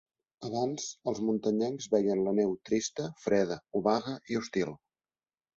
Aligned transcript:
Abans, 0.47 0.85
els 1.11 1.19
muntanyencs 1.27 1.89
veien 1.93 2.23
la 2.29 2.33
neu 2.41 2.55
trista, 2.71 3.05
freda, 3.27 3.61
obaga 3.81 4.17
i 4.35 4.41
hostil. 4.41 4.75